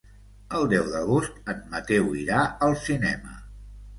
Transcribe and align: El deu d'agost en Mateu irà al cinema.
El 0.59 0.63
deu 0.71 0.87
d'agost 0.93 1.51
en 1.53 1.59
Mateu 1.75 2.09
irà 2.21 2.41
al 2.69 2.75
cinema. 2.87 3.37